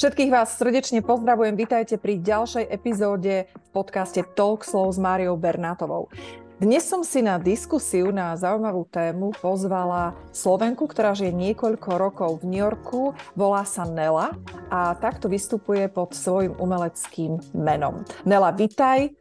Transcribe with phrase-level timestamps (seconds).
[0.00, 6.08] Všetkých vás srdečne pozdravujem, vítajte pri ďalšej epizóde v podcaste Talk Slow s Máriou Bernátovou.
[6.56, 12.48] Dnes som si na diskusiu na zaujímavú tému pozvala Slovenku, ktorá žije niekoľko rokov v
[12.48, 14.32] New Yorku, volá sa Nela
[14.72, 18.00] a takto vystupuje pod svojim umeleckým menom.
[18.24, 19.12] Nela, vitaj.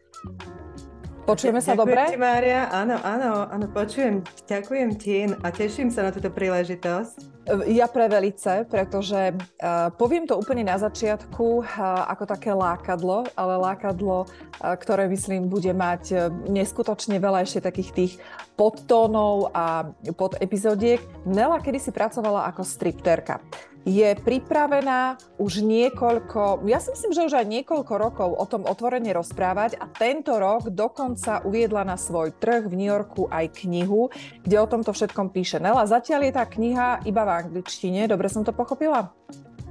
[1.30, 2.02] Počujeme sa Ďakujem dobre?
[2.10, 2.62] Ti, Mária.
[2.74, 4.26] Áno, áno, áno, počujem.
[4.50, 7.38] Ďakujem ti a teším sa na túto príležitosť.
[7.70, 13.62] Ja pre velice, pretože uh, poviem to úplne na začiatku uh, ako také lákadlo, ale
[13.62, 16.20] lákadlo, uh, ktoré myslím bude mať uh,
[16.50, 18.14] neskutočne veľa ešte takých tých
[18.58, 19.86] podtónov a
[20.18, 21.02] podepizodiek.
[21.30, 23.38] Nela kedy si pracovala ako stripterka
[23.90, 29.10] je pripravená už niekoľko, ja si myslím, že už aj niekoľko rokov o tom otvorene
[29.18, 34.14] rozprávať a tento rok dokonca uviedla na svoj trh v New Yorku aj knihu,
[34.46, 35.58] kde o tomto všetkom píše.
[35.58, 39.10] Nela, zatiaľ je tá kniha iba v angličtine, dobre som to pochopila?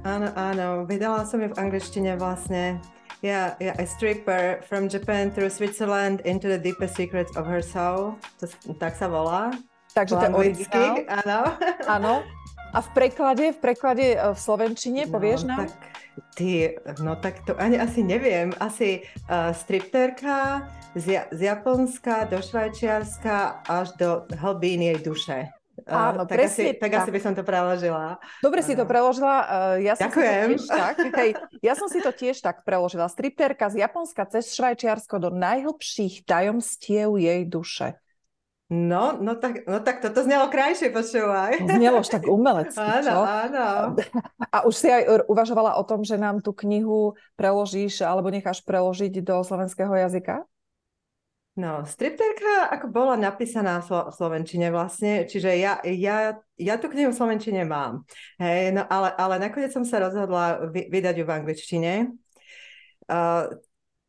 [0.03, 2.83] Áno, áno, vydala som ju v angličtine vlastne.
[3.19, 8.15] Yeah, yeah, a stripper from Japan through Switzerland into the deepest secrets of her soul.
[8.39, 8.47] To,
[8.79, 9.51] tak sa volá.
[9.91, 10.95] Takže to je originál.
[11.19, 11.39] Áno.
[11.83, 12.13] Áno.
[12.69, 15.65] A v preklade, v preklade e, v slovenčine, no, povieš nám?
[15.65, 15.73] Tak,
[16.37, 18.53] ty, no tak to ani asi neviem.
[18.61, 25.49] Asi uh, stripterka z, z Japonska do Švajčiarska až do hlbín jej duše.
[25.89, 26.91] Áno, tak presne asi, tak.
[26.91, 28.19] tak asi by som to preložila.
[28.43, 29.35] Dobre si to preložila.
[29.79, 30.47] Ja som Ďakujem.
[30.59, 31.31] Si to tiež tak, hej,
[31.63, 33.07] ja som si to tiež tak preložila.
[33.07, 37.95] Stripterka z Japonska cez Švajčiarsko do najhlbších tajomstiev jej duše.
[38.69, 41.57] No, no tak, no tak toto znelo krajšie, počúvaj.
[41.57, 43.97] Znelo už tak umelecky, Áno, áno.
[44.53, 49.25] A už si aj uvažovala o tom, že nám tú knihu preložíš alebo necháš preložiť
[49.25, 50.45] do slovenského jazyka?
[51.57, 57.19] No, stripterka ako bola napísaná v Slovenčine vlastne, čiže ja, ja, ja tú knihu v
[57.19, 58.05] Slovenčine mám.
[58.37, 61.91] Hej, no ale, ale nakoniec som sa rozhodla vydať ju v angličtine.
[63.09, 63.49] Uh,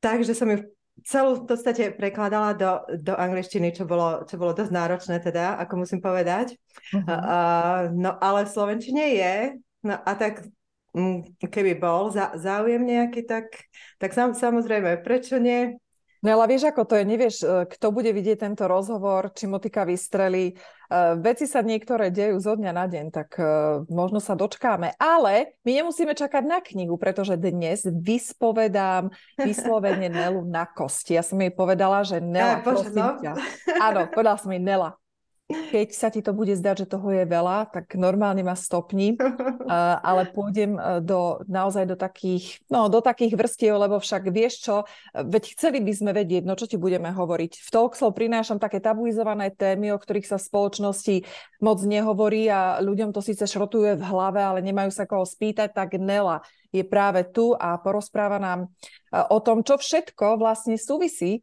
[0.04, 0.69] takže som ju
[1.05, 5.84] celú v podstate prekladala do, do angličtiny, čo bolo, čo bolo dosť náročné teda, ako
[5.84, 6.56] musím povedať.
[6.94, 7.05] Uh-huh.
[7.05, 9.34] Uh, no ale v slovenčine je,
[9.84, 10.44] no a tak
[10.94, 13.69] mm, keby bol za, záujem nejaký, tak,
[13.99, 15.77] tak sam, samozrejme, prečo nie?
[16.20, 19.88] No ale vieš, ako to je, nevieš, e, kto bude vidieť tento rozhovor, či motika
[19.88, 20.53] vystrelí.
[20.91, 24.98] Uh, veci sa niektoré dejú zo dňa na deň, tak uh, možno sa dočkáme.
[24.98, 31.14] Ale my nemusíme čakať na knihu, pretože dnes vyspovedám vyslovene Nelu na kosti.
[31.14, 33.22] Ja som jej povedala, že Nela, ja, prosím no.
[33.22, 33.32] ťa.
[33.78, 34.98] Áno, povedala som jej Nela,
[35.50, 39.19] keď sa ti to bude zdať, že toho je veľa, tak normálne ma stopni,
[40.09, 44.77] ale pôjdem do, naozaj do takých, no, do takých vrstiev, lebo však vieš čo,
[45.15, 47.53] veď chceli by sme vedieť, no čo ti budeme hovoriť.
[47.66, 51.16] V Talkslow prinášam také tabuizované témy, o ktorých sa v spoločnosti
[51.61, 55.99] moc nehovorí a ľuďom to síce šrotuje v hlave, ale nemajú sa koho spýtať, tak
[56.00, 56.41] Nela
[56.71, 58.71] je práve tu a porozpráva nám
[59.11, 61.43] o tom, čo všetko vlastne súvisí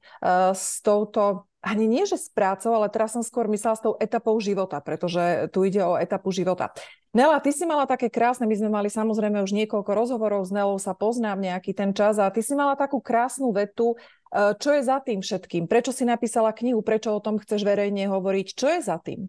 [0.56, 4.40] s touto ani nie, že s prácou, ale teraz som skôr myslela s tou etapou
[4.40, 6.72] života, pretože tu ide o etapu života.
[7.12, 10.80] Nela, ty si mala také krásne, my sme mali samozrejme už niekoľko rozhovorov s Nelou,
[10.80, 14.00] sa poznám nejaký ten čas a ty si mala takú krásnu vetu,
[14.32, 15.68] e, čo je za tým všetkým?
[15.68, 16.80] Prečo si napísala knihu?
[16.80, 18.48] Prečo o tom chceš verejne hovoriť?
[18.56, 19.28] Čo je za tým?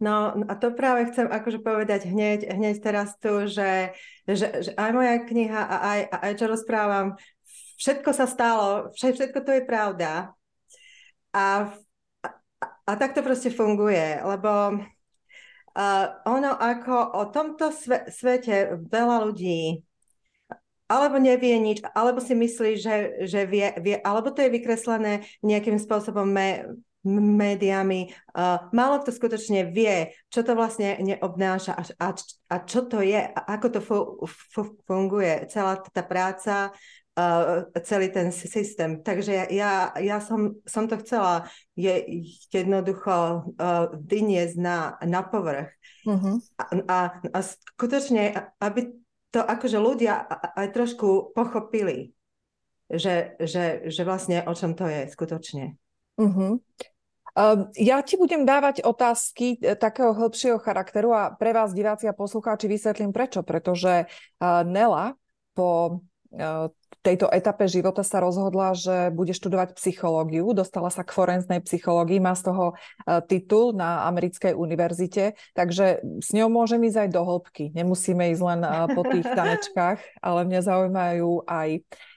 [0.00, 3.94] No a to práve chcem akože povedať hneď, hneď teraz tu, že,
[4.26, 7.06] že, že aj moja kniha a aj, aj čo rozprávam,
[7.78, 10.34] všetko sa stalo, všetko to je pravda.
[11.34, 11.74] A,
[12.22, 12.28] a,
[12.86, 14.78] a tak to proste funguje, lebo
[15.74, 19.82] uh, ono ako o tomto sve, svete veľa ľudí
[20.84, 25.80] alebo nevie nič, alebo si myslí, že, že vie, vie, alebo to je vykreslené nejakým
[25.80, 26.76] spôsobom me,
[27.08, 28.12] médiami.
[28.32, 32.08] Uh, málo kto skutočne vie, čo to vlastne neobnáša a, a,
[32.52, 33.96] a čo to je, a ako to fu,
[34.28, 35.48] fu, funguje.
[35.48, 36.72] Celá tá práca,
[37.86, 38.98] celý ten systém.
[39.02, 41.46] Takže ja, ja som, som to chcela
[41.78, 43.14] je jednoducho
[43.54, 45.70] uh, vyniesť na, na povrch.
[46.02, 46.42] Uh-huh.
[46.58, 46.98] A, a,
[47.30, 48.90] a skutočne, aby
[49.30, 50.26] to akože ľudia
[50.58, 52.18] aj trošku pochopili,
[52.90, 55.78] že, že, že vlastne o čom to je skutočne.
[56.18, 56.58] Uh-huh.
[57.34, 62.14] Uh, ja ti budem dávať otázky e, takého hĺbšieho charakteru a pre vás, diváci a
[62.14, 63.42] poslucháči, vysvetlím prečo.
[63.42, 64.06] Pretože
[64.66, 65.18] Nela
[65.50, 65.98] po
[67.04, 72.32] tejto etape života sa rozhodla, že bude študovať psychológiu, dostala sa k forenznej psychológii, má
[72.32, 77.64] z toho uh, titul na americkej univerzite, takže s ňou môžem ísť aj do hĺbky.
[77.76, 81.68] Nemusíme ísť len uh, po tých tanečkách, ale mňa zaujímajú aj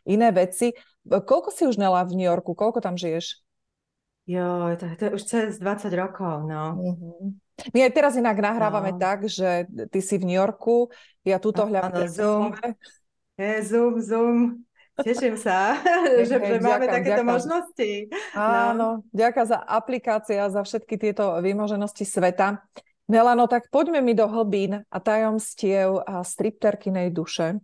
[0.08, 0.72] iné veci.
[1.04, 2.56] Koľko si už nela v New Yorku?
[2.56, 3.44] Koľko tam žiješ?
[4.28, 6.75] Jo, to, to je už cez 20 rokov, no.
[6.75, 7.31] Uh-huh.
[7.72, 9.00] My aj teraz inak nahrávame no.
[9.00, 10.92] tak, že ty si v New Yorku,
[11.24, 12.52] ja túto hľadám Zoom.
[13.38, 14.38] Je, zoom, zoom.
[14.98, 15.78] Teším sa,
[16.25, 17.30] že, že máme ďaká, takéto ďaká.
[17.38, 17.92] možnosti.
[18.34, 18.42] No.
[18.42, 18.89] Áno, no.
[19.13, 22.66] ďaká za aplikácia, za všetky tieto výmoženosti sveta.
[23.06, 27.62] Melano, tak poďme mi do hlbín a tajomstiev a stripterkinej duše.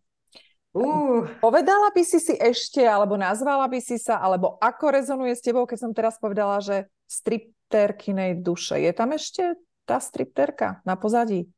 [0.78, 1.26] Uh.
[1.42, 5.66] Povedala by si si ešte, alebo nazvala by si sa, alebo ako rezonuje s tebou,
[5.66, 8.78] keď som teraz povedala, že stripterkinej duše.
[8.78, 9.58] Je tam ešte
[9.90, 11.50] tá stripterka na pozadí?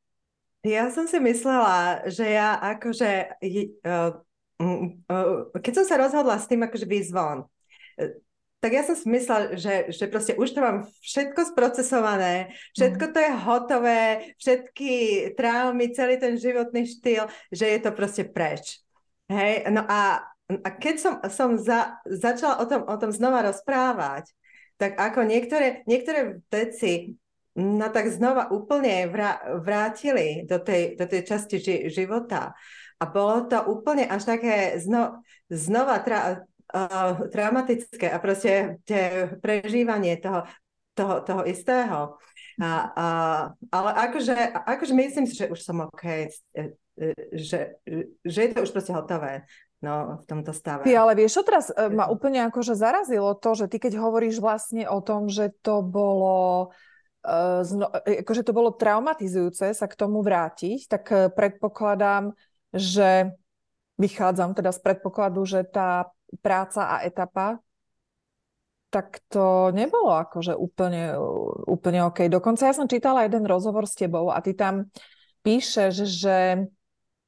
[0.65, 3.37] Ja som si myslela, že ja akože
[3.85, 4.17] uh,
[4.55, 5.03] Mm,
[5.51, 7.43] keď som sa rozhodla s tým akože výjsť von,
[7.99, 8.23] e,
[8.63, 13.19] tak ja som si myslela, že, že proste už to mám všetko sprocesované, všetko to
[13.19, 14.01] je hotové,
[14.39, 14.91] všetky
[15.35, 18.79] traumy, celý ten životný štýl, že je to proste preč.
[19.27, 24.31] Hej, no a, a keď som, som za, začala o tom, o tom znova rozprávať,
[24.79, 27.19] tak ako niektoré, niektoré veci
[27.55, 29.07] no tak znova úplne
[29.63, 32.51] vrátili do tej, do tej časti ži, života.
[32.99, 40.19] A bolo to úplne až také zno, znova tra, uh, traumatické a proste tie prežívanie
[40.19, 40.47] toho,
[40.95, 42.19] toho, toho istého.
[42.55, 43.07] A, a,
[43.67, 47.83] ale akože, akože myslím si, že už som OK, e, e, že,
[48.23, 49.43] že je to už proste hotové
[49.83, 50.87] no, v tomto stave.
[50.87, 54.87] Ty, ale vieš, čo teraz ma úplne akože zarazilo to, že ty keď hovoríš vlastne
[54.87, 56.71] o tom, že to bolo
[57.65, 62.37] zno, akože to bolo traumatizujúce sa k tomu vrátiť, tak predpokladám,
[62.69, 63.33] že
[63.97, 66.13] vychádzam teda z predpokladu, že tá
[66.43, 67.59] práca a etapa
[68.95, 71.19] tak to nebolo akože úplne,
[71.67, 72.31] úplne OK.
[72.31, 74.87] Dokonca ja som čítala jeden rozhovor s tebou a ty tam
[75.43, 76.63] píšeš, že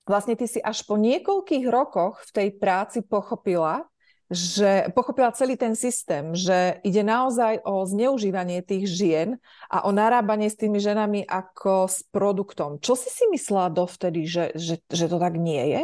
[0.07, 3.83] vlastne ty si až po niekoľkých rokoch v tej práci pochopila,
[4.27, 9.29] že pochopila celý ten systém, že ide naozaj o zneužívanie tých žien
[9.71, 12.83] a o narábanie s tými ženami ako s produktom.
[12.83, 15.83] Čo si si myslela dovtedy, že, že, že to tak nie je?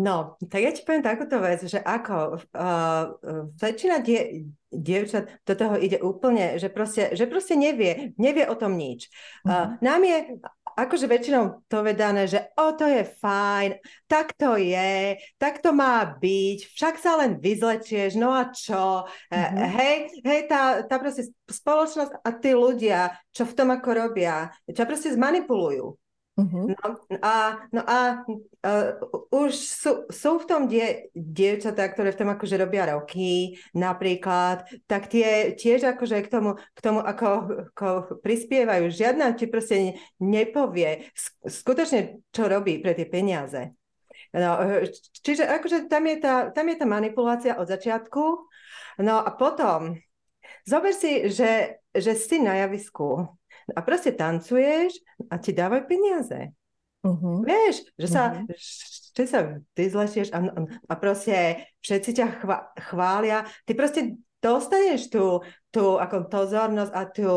[0.00, 3.04] No, tak ja ti poviem takúto vec, že ako uh,
[3.60, 8.80] väčšina die, dievčat do toho ide úplne, že proste, že proste nevie, nevie o tom
[8.80, 9.12] nič.
[9.44, 10.40] Uh, nám je
[10.76, 13.78] akože väčšinou to vedané, že o, to je fajn,
[14.10, 19.06] tak to je, tak to má byť, však sa len vyzlečieš, no a čo?
[19.30, 19.70] Mm-hmm.
[19.78, 19.96] Hej,
[20.26, 25.14] hej, tá, tá proste spoločnosť a tí ľudia, čo v tom ako robia, ťa proste
[25.14, 25.94] zmanipulujú.
[26.40, 26.72] Uh-huh.
[26.72, 27.36] No a,
[27.68, 27.98] no a
[28.64, 28.88] uh,
[29.28, 35.12] už sú, sú v tom die, dievčatá, ktoré v tom akože robia roky napríklad, tak
[35.12, 37.28] tie tiež akože k tomu, k tomu ako,
[37.76, 37.88] ako
[38.24, 38.88] prispievajú.
[38.88, 41.12] Žiadna ti proste nepovie
[41.44, 43.76] skutočne, čo robí pre tie peniaze.
[44.30, 44.62] No,
[45.26, 48.24] čiže akože tam je, tá, tam je tá manipulácia od začiatku.
[49.02, 49.98] No a potom,
[50.62, 53.39] zober si, že, že si na javisku
[53.74, 54.96] a proste tancuješ
[55.30, 56.54] a ti dávajú peniaze.
[57.00, 57.40] Uh-huh.
[57.40, 58.52] Vieš, že sa, uh-huh.
[59.16, 59.40] že sa
[59.72, 60.38] vyzlešieš a,
[60.84, 63.48] a proste všetci ťa chva, chvália.
[63.64, 64.00] Ty proste
[64.44, 65.40] dostaneš tú,
[65.72, 67.30] tú ako pozornosť a tú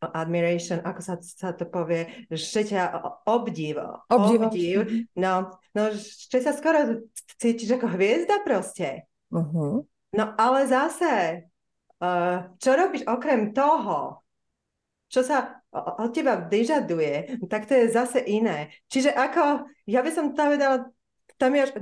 [0.00, 3.76] admiration, ako sa, sa to povie, že ťa obdiv,
[4.08, 4.78] obdiv, obdiv
[5.12, 7.04] no, no, že sa skoro
[7.36, 9.04] cítiš ako hviezda proste.
[9.28, 9.84] Uh-huh.
[10.16, 11.46] No ale zase,
[12.00, 14.24] uh, čo robíš okrem toho,
[15.12, 18.74] čo sa od teba vyžaduje, tak to je zase iné.
[18.90, 20.90] Čiže ako, ja by som tam vedela,
[21.38, 21.72] tam je až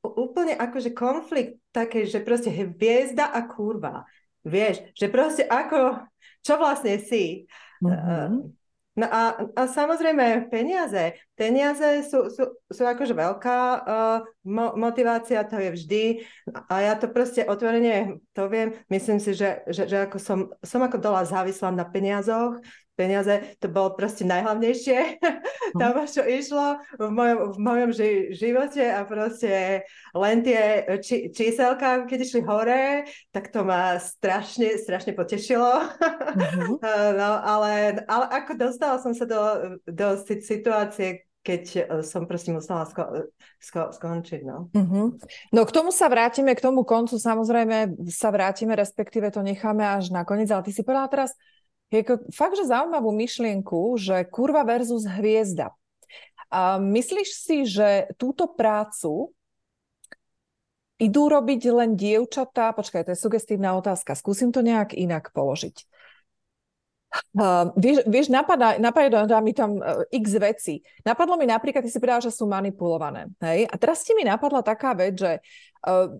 [0.00, 4.06] úplne akože konflikt také, že proste hviezda a kurva.
[4.42, 6.06] Vieš, že proste ako,
[6.42, 7.46] čo vlastne si.
[7.82, 8.62] Mm-hmm.
[8.92, 11.16] No a, a samozrejme peniaze.
[11.32, 16.04] Peniaze sú, sú, sú akože veľká uh, mo- motivácia, to je vždy.
[16.68, 18.76] A ja to proste otvorene to viem.
[18.92, 22.60] Myslím si, že, že, že ako som, som ako dola závislá na peniazoch
[22.92, 25.18] peniaze, to bolo proste najhlavnejšie
[25.80, 26.08] tam, mhm.
[26.08, 32.18] čo išlo v mojom, v mojom ži- živote a proste len tie či- číselka, keď
[32.20, 35.88] išli hore, tak to ma strašne, strašne potešilo.
[36.36, 36.76] Mm-hmm.
[37.20, 39.42] no, ale, ale ako dostala som sa do,
[39.88, 44.40] do situácie, keď e, som proste musela sko- sko- skončiť.
[44.46, 44.70] No.
[44.70, 45.06] Mm-hmm.
[45.56, 50.14] no k tomu sa vrátime, k tomu koncu samozrejme sa vrátime, respektíve to necháme až
[50.14, 51.34] na koniec, ale ty si povedala teraz
[51.92, 55.76] je fakt, že zaujímavú myšlienku, že kurva versus hviezda.
[56.48, 59.32] A myslíš si, že túto prácu
[61.00, 62.72] idú robiť len dievčatá?
[62.72, 64.16] Počkaj, to je sugestívna otázka.
[64.16, 65.88] Skúsim to nejak inak položiť.
[67.36, 70.80] Uh, vieš, vieš napadá, napadá mi tam uh, x veci.
[71.04, 73.28] Napadlo mi napríklad, ty si povedala, že sú manipulované.
[73.44, 73.68] Hej?
[73.68, 75.44] A teraz ti mi napadla taká vec, že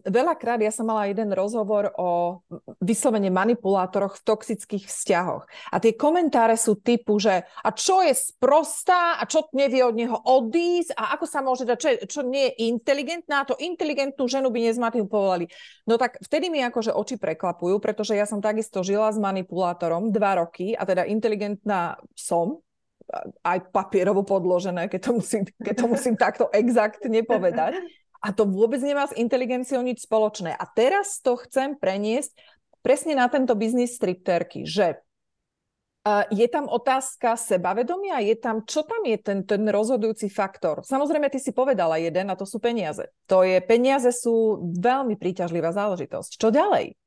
[0.02, 2.42] veľakrát ja som mala jeden rozhovor o
[2.83, 5.47] vyslovene manipulátoroch v toxických vzťahoch.
[5.71, 10.19] A tie komentáre sú typu, že a čo je sprostá a čo nevie od neho
[10.19, 14.66] odísť a ako sa môže dať, čo, čo nie je inteligentná, to inteligentnú ženu by
[14.66, 15.47] nezmanipulovali.
[15.87, 20.42] No tak vtedy mi akože oči preklapujú, pretože ja som takisto žila s manipulátorom dva
[20.42, 22.59] roky a teda inteligentná som,
[23.45, 27.76] aj papierovo podložené, keď to musím, keď to musím takto exaktne povedať.
[28.23, 30.55] A to vôbec nemá s inteligenciou nič spoločné.
[30.55, 32.31] A teraz to chcem preniesť
[32.79, 35.02] presne na tento biznis stripterky, že
[36.35, 40.83] je tam otázka sebavedomia, je tam, čo tam je ten, ten rozhodujúci faktor?
[40.83, 43.07] Samozrejme, ty si povedala jeden a to sú peniaze.
[43.31, 46.43] To je, peniaze sú veľmi príťažlivá záležitosť.
[46.43, 46.99] Čo ďalej?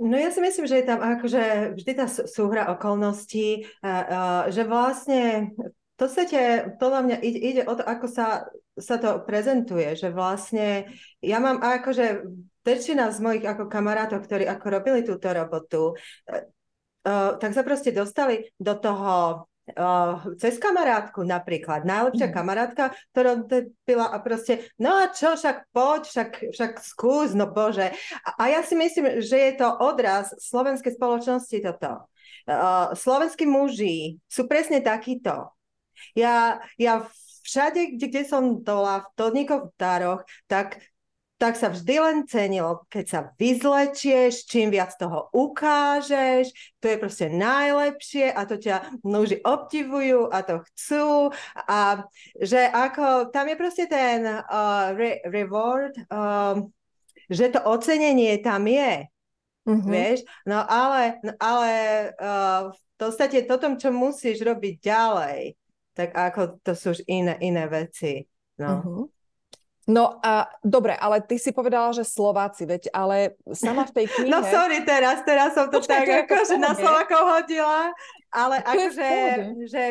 [0.00, 3.68] No ja si myslím, že je tam akože vždy tá súhra okolností,
[4.48, 5.52] že vlastne
[5.96, 6.40] v podstate
[6.76, 8.44] podľa mňa ide, ide o to, ako sa,
[8.76, 10.92] sa to prezentuje, že vlastne
[11.24, 12.20] ja mám akože
[12.60, 15.96] väčšina z mojich ako kamarátov, ktorí ako robili túto robotu,
[16.28, 16.44] e,
[17.00, 22.34] e, tak sa proste dostali do toho uh, cez kamarátku napríklad, najlepšia mm.
[22.34, 23.42] kamarátka, ktorá
[23.82, 27.90] byla a proste, no a čo, však poď, však, však skús, no bože.
[28.22, 32.06] A, a ja si myslím, že je to odraz slovenskej spoločnosti toto.
[32.46, 35.55] Uh, slovenskí muži sú presne takíto.
[36.14, 37.06] Ja, ja
[37.46, 40.82] všade, kde, kde som dola, v todníkoch, v daroch, tak
[41.36, 46.48] tak sa vždy len cenilo, keď sa vyzlečieš, čím viac toho ukážeš,
[46.80, 51.36] to je proste najlepšie a to ťa muži obdivujú a to chcú.
[51.68, 52.08] A
[52.40, 56.64] že ako, tam je proste ten uh, re- reward, uh,
[57.28, 59.04] že to ocenenie tam je,
[59.68, 59.92] mm-hmm.
[59.92, 61.72] vieš, no ale, no ale
[62.16, 65.52] uh, v podstate toto, čo musíš robiť ďalej,
[65.96, 68.28] tak ako to sú už iné, iné veci.
[68.60, 68.84] No.
[68.84, 69.04] Mm-hmm.
[69.86, 74.34] No a dobre, ale ty si povedala, že Slováci, veď, ale sama v tej knihe...
[74.34, 77.94] No sorry teraz, teraz som to Počkaj, tak akože na Slovákov hodila,
[78.34, 79.10] ale to akože,
[79.70, 79.82] že,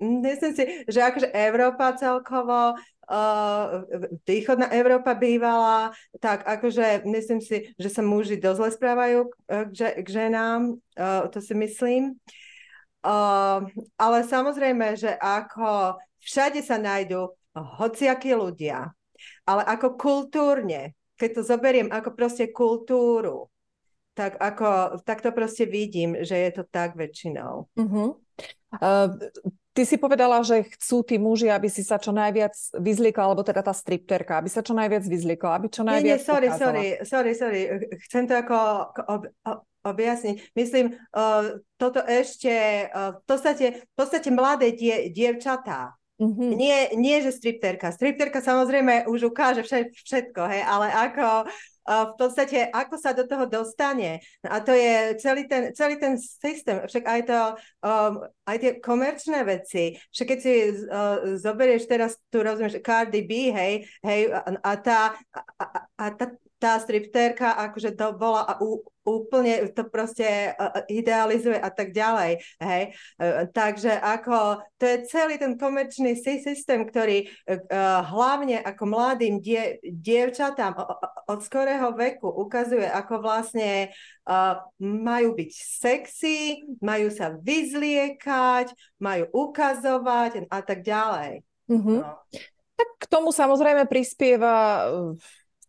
[0.00, 3.84] myslím si, že akože Európa celkovo, uh,
[4.24, 10.08] východná Európa bývala, tak akože myslím si, že sa muži dosť zle správajú k, k
[10.08, 12.16] ženám, uh, to si myslím.
[12.16, 12.45] Uh,
[13.96, 18.90] ale samozrejme, že ako všade sa nájdú hociakí ľudia,
[19.46, 23.48] ale ako kultúrne, keď to zoberiem ako proste kultúru,
[24.16, 27.68] tak, ako, tak to proste vidím, že je to tak väčšinou.
[27.76, 28.16] Uh-huh.
[28.80, 29.12] Uh,
[29.76, 33.60] ty si povedala, že chcú tí muži, aby si sa čo najviac vyzliekla, alebo teda
[33.60, 37.32] tá stripterka, aby sa čo najviac vyzliekla, aby čo najviac Nie, nie, sorry, sorry, sorry,
[37.36, 37.60] sorry.
[38.08, 38.56] Chcem to ako,
[39.04, 39.22] ob,
[39.86, 40.52] objasniť.
[40.58, 46.50] Myslím, uh, toto ešte, uh, v, podstate, v podstate mladé die, dievčatá, Mm-hmm.
[46.56, 47.92] Nie, nie, že stripterka.
[47.92, 51.44] Stripterka samozrejme už ukáže všetko, hej, ale ako
[51.86, 54.18] v podstate, ako sa do toho dostane.
[54.42, 56.82] A to je celý ten, celý ten systém.
[56.82, 57.40] Však aj to,
[57.86, 59.94] um, aj tie komerčné veci.
[60.10, 65.14] Však keď si uh, zoberieš teraz, tu rozumieš, Cardi B, hej, hej, a, a tá,
[65.30, 66.34] a, a, a tá,
[66.66, 70.50] tá stripterka akože to bola u, úplne to proste
[70.90, 72.42] idealizuje a tak ďalej.
[72.58, 72.82] Hej?
[73.22, 77.30] E, takže ako to je celý ten komerčný systém, ktorý
[78.10, 80.74] hlavne ako mladým die, dievčatám
[81.30, 83.94] od skorého veku ukazuje, ako vlastne
[84.82, 91.46] majú byť sexy, majú sa vyzliekať, majú ukazovať a tak ďalej.
[91.70, 91.98] Mm-hmm.
[92.02, 92.26] No.
[92.76, 94.84] Tak k tomu samozrejme prispieva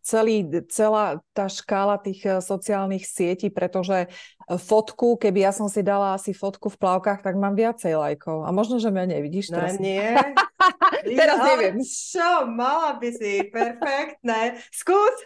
[0.08, 5.84] celý, celá tá škála tých eh, sociálnych sietí, pretože eh, fotku, keby ja som si
[5.84, 8.48] dala asi fotku v plavkách, tak mám viacej lajkov.
[8.48, 9.52] A možno, že menej, vidíš?
[9.52, 9.76] No teraz...
[9.76, 10.00] nie.
[11.20, 11.76] teraz neviem.
[11.84, 14.56] Čo, mala by si, perfektné.
[14.72, 15.16] Skús.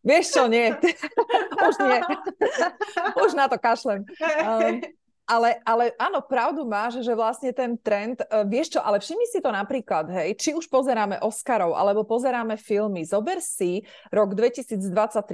[0.00, 0.72] Vieš čo, nie.
[1.68, 2.00] Už nie.
[3.28, 4.08] Už na to kašlem.
[4.40, 4.80] Um,
[5.24, 9.40] ale, ale áno, pravdu máš, že vlastne ten trend, uh, vieš čo, ale všimni si
[9.40, 14.84] to napríklad, hej, či už pozeráme Oscarov, alebo pozeráme filmy, zober si, rok 2023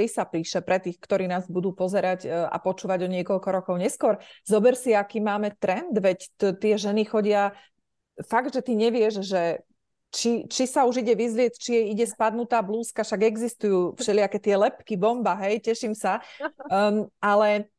[0.06, 4.22] sa píše pre tých, ktorí nás budú pozerať uh, a počúvať o niekoľko rokov neskôr,
[4.46, 7.58] zober si, aký máme trend, veď t- tie ženy chodia,
[8.22, 9.66] fakt, že ty nevieš, že
[10.10, 14.58] či, či sa už ide vyzrieť, či jej ide spadnutá blúzka, však existujú všelijaké tie
[14.58, 16.18] lepky, bomba, hej, teším sa,
[16.70, 17.70] um, ale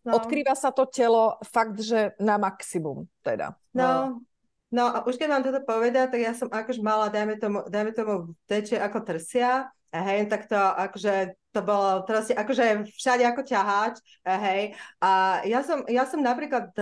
[0.00, 0.16] No.
[0.16, 3.52] Odkrýva sa to telo fakt, že na maximum teda.
[3.76, 4.24] No,
[4.72, 7.92] no a už keď mám toto povedať, tak ja som akož mala, dajme tomu, dajme
[7.92, 13.94] tomu teče ako trsia, hej, tak to akože to bolo proste akože všade ako ťaháč,
[14.24, 14.72] hej.
[15.02, 16.72] A ja som, ja som napríklad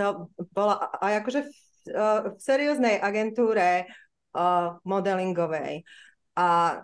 [0.55, 1.51] bola aj akože v,
[2.23, 3.89] v serióznej agentúre
[4.37, 5.83] uh, modelingovej.
[6.39, 6.79] A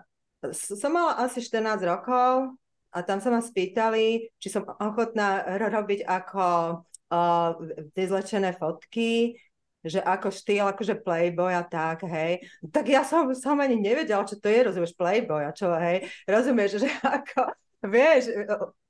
[0.52, 2.58] som mala asi 14 rokov
[2.96, 6.44] a tam sa ma spýtali, či som ochotná robiť ako
[7.12, 7.50] uh,
[7.92, 9.36] vyzlečené fotky,
[9.84, 12.40] že ako štýl, akože playboy a tak, hej.
[12.72, 16.08] Tak ja som, som ani nevedela, čo to je, rozumieš, playboy a čo, hej.
[16.24, 16.88] Rozumieš, že
[17.20, 17.52] ako,
[17.84, 18.32] vieš,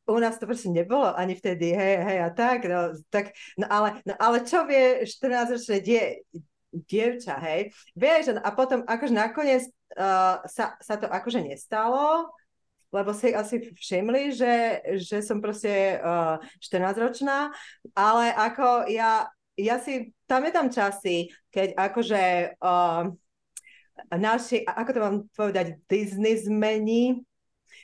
[0.07, 4.01] u nás to proste nebolo ani vtedy, hej, hej, a tak, no, tak, no ale,
[4.07, 6.23] no, ale čo vie 14-ročné die,
[6.71, 9.67] dievča, hej, vieš, a potom akože nakoniec
[9.99, 12.31] uh, sa, sa to akože nestalo,
[12.97, 17.53] lebo si asi všimli, že, že som proste uh, 14-ročná,
[17.93, 23.13] ale ako ja, ja si, tam je tam časy, keď akože uh,
[24.17, 27.21] naši, ako to mám povedať, biznismeni,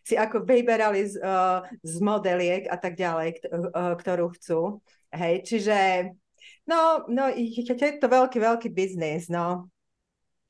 [0.00, 4.80] si ako vyberali z, uh, z modeliek a tak ďalej, uh, ktorú chcú.
[5.12, 6.08] Hej, čiže
[6.64, 9.68] no, no, je to veľký, veľký biznis, no.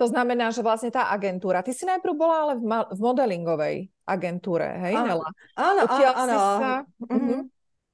[0.02, 3.76] To znamená, že vlastne tá agentúra, ty si najprv bola ale v, ma- v modelingovej
[4.02, 5.28] agentúre, hej, áno, Nela?
[5.54, 6.34] Áno, áno.
[6.34, 6.72] Sa...
[7.06, 7.40] Mm-hmm.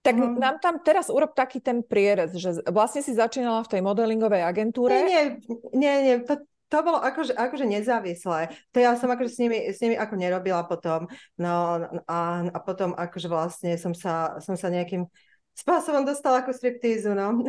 [0.01, 0.41] Tak uh-huh.
[0.41, 5.05] nám tam teraz urob taký ten prierez, že vlastne si začínala v tej modelingovej agentúre.
[5.05, 5.25] Nie, nie,
[5.77, 6.41] nie, nie to,
[6.73, 8.57] to bolo akože, akože nezávislé.
[8.73, 11.13] To ja som akože s nimi, s nimi ako nerobila potom.
[11.37, 15.05] No a, a potom akože vlastne som sa, som sa nejakým
[15.59, 17.43] spôsobom dostala ako striptízu, no.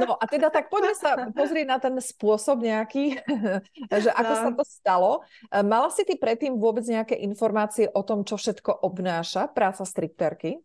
[0.00, 3.20] No a teda tak poďme sa pozrieť na ten spôsob nejaký,
[4.04, 4.40] že ako no.
[4.40, 5.10] sa to stalo.
[5.52, 10.56] Mala si ty predtým vôbec nejaké informácie o tom, čo všetko obnáša práca stripterky?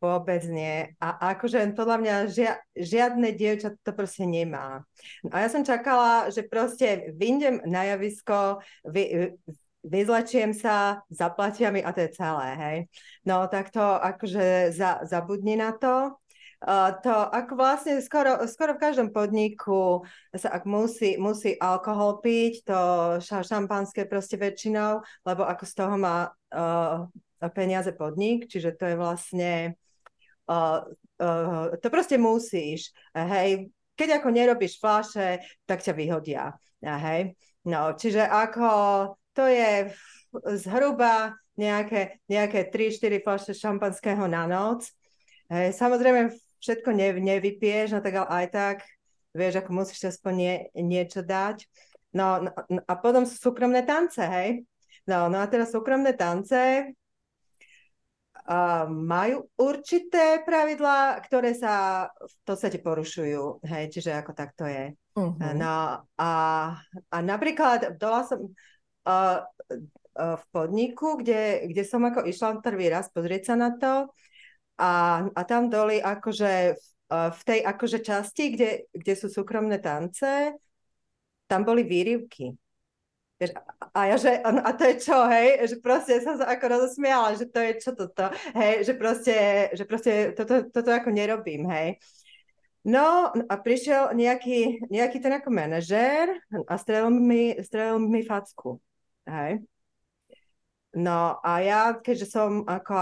[0.00, 0.96] Vôbec nie.
[0.96, 4.80] A akože podľa mňa žia, žiadne dievča to proste nemá.
[5.28, 9.36] A ja som čakala, že proste vyjdem na javisko, vy,
[9.84, 12.78] vyzlečiem sa, zaplatia mi a to je celé, hej.
[13.28, 16.16] No tak to akože za, zabudni na to.
[16.68, 20.04] To ako vlastne skoro, skoro v každom podniku
[20.36, 22.80] sa ak musí, musí alkohol piť, to
[23.24, 27.08] šampanské proste väčšinou, lebo ako z toho má uh,
[27.56, 29.52] peniaze podnik, čiže to je vlastne
[30.52, 30.84] uh,
[31.16, 36.52] uh, to proste musíš, hej, keď ako nerobíš flaše, tak ťa vyhodia,
[36.84, 37.32] hej.
[37.64, 38.68] No, čiže ako
[39.32, 39.96] to je
[40.60, 44.88] zhruba nejaké, nejaké 3-4 flaše šampanského na noc.
[45.52, 48.76] Samozrejme, všetko ne, nevypieš, no tak ale aj tak,
[49.32, 51.64] vieš, ako musíš aspoň nie, niečo dať.
[52.12, 54.66] No, no, no a potom sú súkromné tance, hej.
[55.06, 56.92] No, no a teraz súkromné tance,
[58.50, 63.62] uh, majú určité pravidlá, ktoré sa v podstate porušujú.
[63.64, 64.94] Hej, čiže ako tak to je.
[65.14, 65.38] Uh-huh.
[65.54, 66.32] No a,
[67.10, 68.50] a napríklad dola som
[69.06, 69.38] uh,
[70.18, 74.10] uh, v podniku, kde, kde som ako išla prvý raz pozrieť sa na to
[74.80, 74.92] a,
[75.28, 80.54] a tam doli akože v tej akože časti, kde, kde sú súkromné tance,
[81.50, 82.54] tam boli výrivky.
[83.96, 87.48] A ja, že, a to je čo, hej, že proste som sa ako rozosmiala, že
[87.48, 89.36] to je čo toto, hej, že proste,
[89.72, 91.96] že proste toto, toto ako nerobím, hej.
[92.84, 96.36] No a prišiel nejaký, nejaký ten ako manažér
[96.68, 98.76] a strelil mi, strelil mi facku,
[99.24, 99.64] hej.
[100.90, 102.94] No a ja, keďže som ako,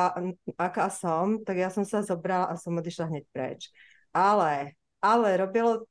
[0.60, 3.72] aká som, tak ja som sa zobrala a som odišla hneď preč.
[4.12, 5.88] Ale, ale robilo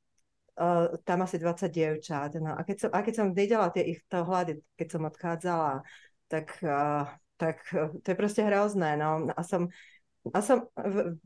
[0.58, 2.38] uh, tam asi 20 dievčat.
[2.38, 5.72] No a keď som, a keď som videla tie ich to hľady, keď som odchádzala,
[6.30, 8.94] tak, uh, tak uh, to je proste hrozné.
[8.94, 9.26] No.
[9.34, 9.66] A som,
[10.30, 10.70] a som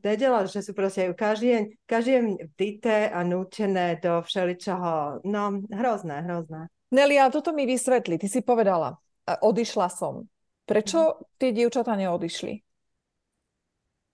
[0.01, 5.21] vedela, že sú proste každý deň, každý deň vdité a nútené do všeličoho.
[5.29, 6.73] No, hrozné, hrozné.
[6.93, 8.17] Nelia, toto mi vysvetli.
[8.17, 10.32] Ty si povedala, odišla som.
[10.63, 12.55] Prečo tie dievčatá neodišli?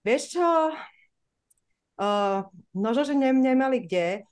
[0.04, 0.48] Vieš čo?
[1.98, 4.28] Uh, možno, že ne, nemali kde.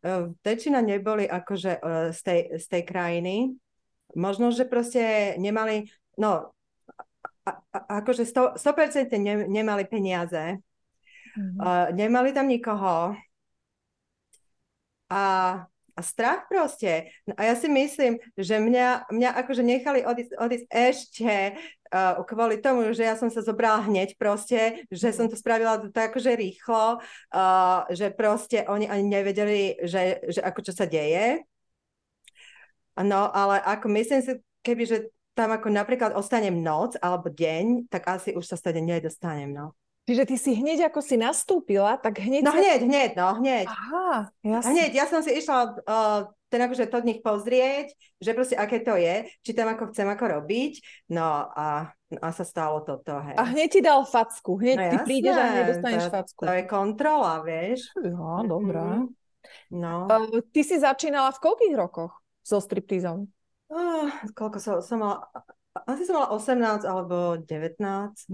[0.00, 1.80] Ehm, väčšina neboli akože e,
[2.16, 3.34] z tej, z tej krajiny.
[4.16, 6.56] Možno, že proste nemali, no,
[7.44, 10.58] a, a, akože 100%, 100% ne, nemali peniaze.
[11.30, 11.62] Mm-hmm.
[11.62, 13.14] Uh, nemali tam nikoho.
[15.12, 15.22] A,
[16.00, 17.12] a strach proste.
[17.28, 21.32] No a ja si myslím, že mňa, mňa akože nechali odísť, odísť ešte
[21.92, 26.16] uh, kvôli tomu, že ja som sa zobrala hneď proste, že som to spravila tak
[26.16, 31.44] akože rýchlo, uh, že proste oni ani nevedeli, že, že ako čo sa deje.
[32.96, 34.32] No, ale ako myslím si,
[34.64, 34.98] keby, že
[35.36, 39.72] tam ako napríklad ostanem noc alebo deň, tak asi už sa stade nedostanem, no.
[40.10, 42.42] Čiže ty si hneď, ako si nastúpila, tak hneď...
[42.42, 43.70] No hneď, hneď, no, hneď.
[43.70, 44.74] Aha, jasne.
[44.74, 48.82] Hneď, ja som si išla uh, ten akože to od nich pozrieť, že proste aké
[48.82, 50.72] to je, či tam ako chcem ako robiť,
[51.14, 53.38] no a, a sa stalo toto, hej.
[53.38, 56.42] A hneď ti dal facku, hneď no, ty jasné, prídeš a hneď dostaneš to, facku.
[56.42, 57.80] To je kontrola, vieš.
[58.02, 58.86] Ja, dobrá.
[58.98, 59.78] Mm-hmm.
[59.78, 60.10] No.
[60.10, 63.30] Uh, ty si začínala v koľkých rokoch so striptizom?
[63.70, 65.30] Uh, koľko som, som mala
[65.86, 67.78] asi som mala 18 alebo 19,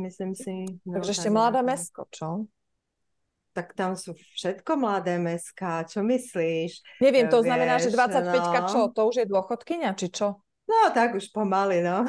[0.01, 0.67] myslím si.
[0.87, 2.47] No, Takže ešte mladé mesko, čo?
[3.57, 7.01] tak tam sú všetko mladé meská, čo myslíš?
[7.01, 8.69] Neviem, to Vieš, znamená, že 25 no.
[8.69, 10.45] čo, to už je dôchodkynia, či čo?
[10.69, 12.05] No, tak už pomaly, no.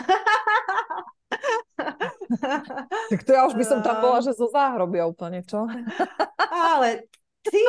[3.08, 5.64] tak to ja už by som tam bola, že zo záhrobia úplne, čo?
[6.52, 7.08] Ale
[7.50, 7.66] ty,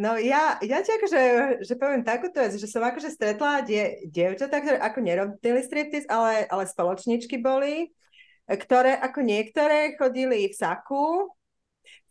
[0.00, 1.20] no ja, ja ti akože,
[1.64, 6.48] že poviem takúto vec, že som akože stretla die, dievčatá, ktoré ako nerobili striptease, ale,
[6.48, 7.92] ale spoločničky boli,
[8.44, 11.32] ktoré ako niektoré chodili v saku,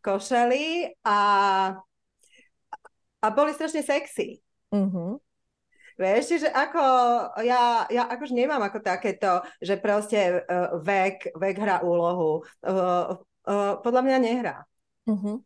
[0.03, 1.19] košeli a,
[3.23, 4.43] a boli strašne sexy.
[4.73, 5.21] Uh-huh.
[5.93, 6.81] Vieš, že ako
[7.45, 12.41] ja, ja akože nemám ako takéto, že proste uh, vek, vek hrá úlohu.
[12.65, 14.57] Uh, uh, podľa mňa nehrá.
[15.05, 15.45] Uh-huh.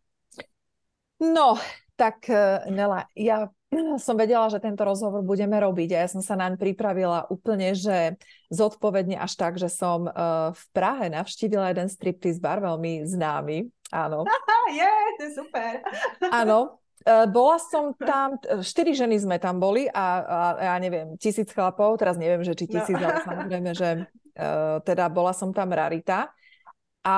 [1.18, 1.58] No,
[1.98, 2.30] tak
[2.70, 3.50] Nela, ja
[4.06, 8.16] som vedela, že tento rozhovor budeme robiť a ja som sa naň pripravila úplne, že
[8.48, 14.24] zodpovedne až tak, že som uh, v Prahe navštívila jeden striptease bar, veľmi známy, áno.
[14.68, 15.80] Je, to je super.
[16.44, 16.76] Áno,
[17.08, 21.96] uh, bola som tam, štyri ženy sme tam boli a, a ja neviem, tisíc chlapov,
[21.96, 22.72] teraz neviem, že či no.
[22.76, 23.08] tisíc, no.
[23.08, 26.36] ale samozrejme, že uh, teda bola som tam rarita.
[27.08, 27.18] A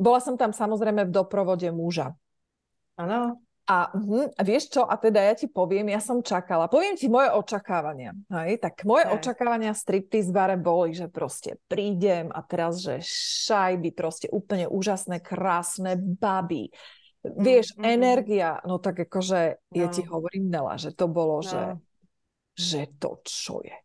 [0.00, 2.16] bola som tam samozrejme v doprovode muža.
[2.98, 3.40] Áno.
[3.62, 7.06] A, hm, a vieš čo, a teda ja ti poviem, ja som čakala, poviem ti
[7.06, 8.10] moje očakávania.
[8.26, 8.58] Hej?
[8.58, 9.14] Tak moje hej.
[9.14, 12.98] očakávania striptease bare boli, že proste prídem a teraz, že
[13.46, 16.74] šajby, proste úplne úžasné, krásne baby.
[17.22, 17.86] Vieš, mm-hmm.
[17.86, 19.76] energia, no tak akože, no.
[19.78, 21.46] ja ti hovorím, Nela, že to bolo, no.
[21.46, 21.62] že,
[22.58, 23.78] že to čo je.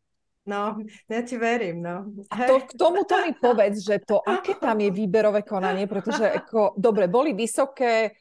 [0.47, 0.79] No,
[1.11, 2.07] ja ti verím, no.
[2.31, 6.73] A to, k tomuto mi povedz, že to, aké tam je výberové konanie, pretože ako,
[6.79, 8.15] dobre, boli vysoké,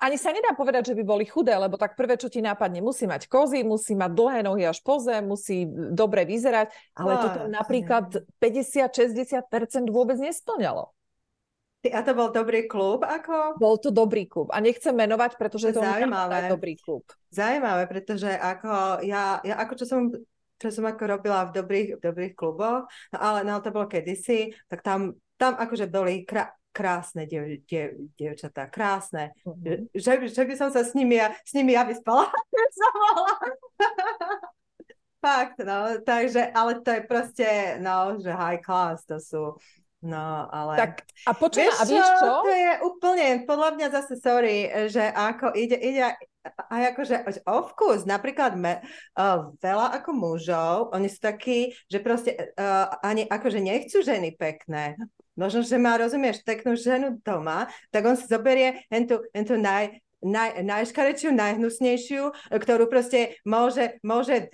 [0.00, 3.04] ani sa nedá povedať, že by boli chudé, lebo tak prvé, čo ti nápadne, musí
[3.04, 7.40] mať kozy, musí mať dlhé nohy až po zem, musí dobre vyzerať, ale no, toto
[7.50, 10.92] napríklad 50-60% vôbec nesplňalo.
[11.86, 13.06] A to bol dobrý klub?
[13.06, 13.62] Ako?
[13.62, 14.50] Bol to dobrý klub.
[14.50, 17.06] A nechcem menovať, pretože to, to je dobrý klub.
[17.30, 20.00] Zaujímavé, pretože ako ja, ja ako čo som
[20.56, 24.56] čo som ako robila v dobrých, v dobrých kluboch, no ale no, to bolo kedysi,
[24.72, 29.32] tak tam, tam akože boli krá, krásne diev, diev, dievčatá, krásne.
[29.48, 29.88] Uh-huh.
[29.96, 32.28] Že, že by som sa s nimi, s nimi ja vyspala.
[35.24, 37.48] Fakt, no, takže, ale to je proste,
[37.80, 39.58] no, že high class, to sú,
[40.04, 40.76] no, ale...
[40.76, 42.30] Tak, a počujem, a vieš čo?
[42.46, 46.14] To je úplne, podľa mňa zase, sorry, že ako ide, ide
[46.46, 48.86] aj akože o vkus, napríklad me,
[49.18, 54.94] uh, veľa ako mužov, oni sú takí, že proste uh, ani akože nechcú ženy pekné,
[55.36, 60.64] možno, že má, rozumieš, peknú ženu doma, tak on si zoberie tú, tú naj, naj,
[60.64, 64.48] najškarečiu, najhnusnejšiu, ktorú proste môže, môže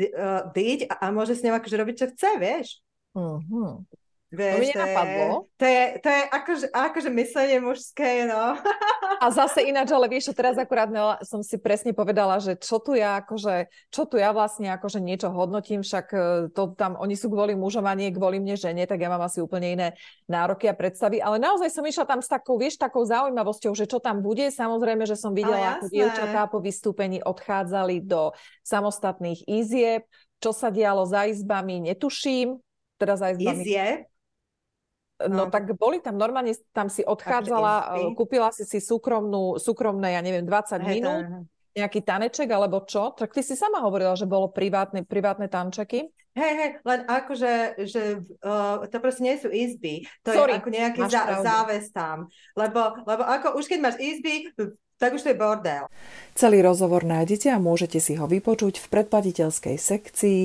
[0.53, 2.69] byť a, a môže s ňou akože robiť, čo chce, vieš.
[3.15, 3.87] Uh-huh.
[4.33, 5.29] Vieš, to, je,
[5.61, 8.57] to je, to je akože, akože myslenie mužské, no.
[9.23, 10.91] A zase ináč, ale vieš, teraz akurát
[11.23, 15.31] som si presne povedala, že čo tu ja akože, čo tu ja vlastne akože niečo
[15.31, 16.19] hodnotím, však e,
[16.51, 19.39] to tam, oni sú kvôli mužom a nie kvôli mne žene, tak ja mám asi
[19.39, 19.89] úplne iné
[20.27, 24.03] nároky a predstavy, ale naozaj som išla tam s takou, vieš, takou zaujímavosťou, že čo
[24.03, 28.35] tam bude, samozrejme, že som videla, ako dievčatá po vystúpení odchádzali do
[28.67, 30.03] samostatných izieb,
[30.43, 32.59] čo sa dialo za izbami, netuším,
[32.99, 33.63] teda za izbami.
[33.63, 34.12] Izie?
[35.29, 40.17] No, no tak boli tam normálne, tam si odchádzala, eh, kúpila si si súkromnú, súkromné,
[40.17, 41.25] ja neviem, 20 hey, minút,
[41.73, 43.17] nejaký taneček alebo čo?
[43.17, 46.13] Tak ty si sama hovorila, že bolo privátne, privátne tančeky.
[46.33, 47.53] Hej, hej, len akože,
[47.85, 52.25] že uh, to proste nie sú izby, to Sorry, je ako nejaký zá, záväz tam,
[52.57, 54.49] lebo, lebo ako už keď máš izby,
[55.03, 55.91] tak už to je bordel.
[56.39, 60.41] Celý rozhovor nájdete a môžete si ho vypočuť v predplatiteľskej sekcii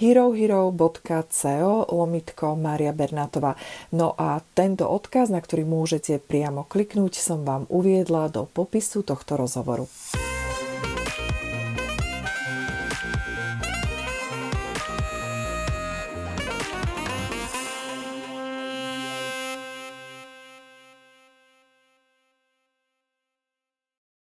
[0.00, 1.60] herohero.co
[1.92, 3.60] lomitko Maria Bernátová.
[3.92, 9.36] No a tento odkaz, na ktorý môžete priamo kliknúť, som vám uviedla do popisu tohto
[9.36, 9.84] rozhovoru.